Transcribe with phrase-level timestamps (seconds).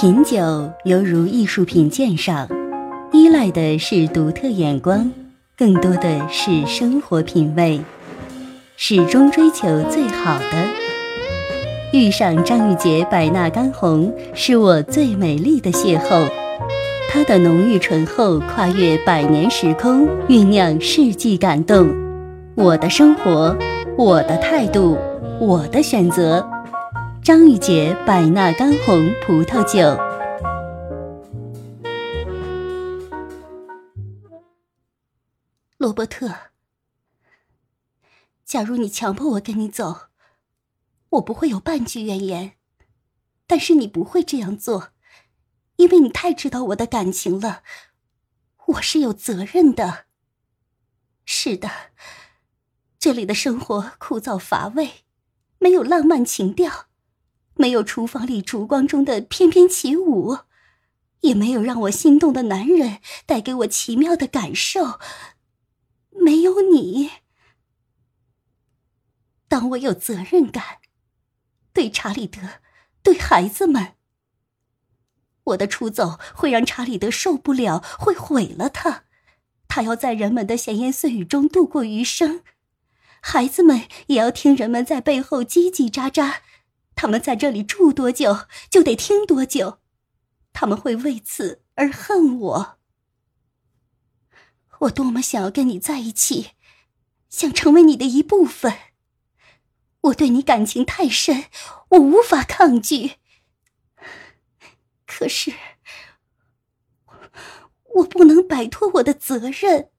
[0.00, 2.46] 品酒犹如艺术品鉴赏，
[3.10, 5.10] 依赖的是独特眼光，
[5.56, 7.80] 更多的是生活品味，
[8.76, 10.68] 始终追求最好的。
[11.92, 16.28] 遇上张玉洁百纳干红，是我最美丽的邂逅。
[17.10, 21.92] 它的浓郁醇厚，跨越百年时空，酝酿世纪感动。
[22.54, 23.52] 我的生活，
[23.96, 24.96] 我的态度，
[25.40, 26.48] 我的选择。
[27.28, 29.82] 张玉洁百纳干红葡萄酒。
[35.76, 36.34] 罗伯特，
[38.46, 40.08] 假如你强迫我跟你走，
[41.10, 42.54] 我不会有半句怨言。
[43.46, 44.92] 但是你不会这样做，
[45.76, 47.62] 因为你太知道我的感情了。
[48.68, 50.06] 我是有责任的。
[51.26, 51.70] 是的，
[52.98, 55.04] 这里的生活枯燥乏味，
[55.58, 56.87] 没有浪漫情调。
[57.58, 60.38] 没有厨房里烛光中的翩翩起舞，
[61.20, 65.00] 也没有让我心动的男人带给我奇妙的感受。
[66.10, 67.10] 没有你，
[69.48, 70.78] 当我有责任感，
[71.72, 72.40] 对查理德，
[73.02, 73.94] 对孩子们，
[75.44, 79.04] 我的出走会让查理德受不了，会毁了他。
[79.66, 82.42] 他要在人们的闲言碎语中度过余生，
[83.20, 86.36] 孩子们也要听人们在背后叽叽喳喳。
[87.00, 89.78] 他们在这里住多久，就得听多久。
[90.52, 92.78] 他们会为此而恨我。
[94.80, 96.54] 我多么想要跟你在一起，
[97.28, 98.76] 想成为你的一部分。
[100.00, 101.44] 我对你感情太深，
[101.90, 103.12] 我无法抗拒。
[105.06, 105.52] 可是，
[107.94, 109.92] 我不能摆脱我的责任。